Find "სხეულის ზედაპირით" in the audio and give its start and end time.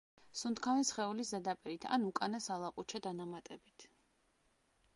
0.91-1.85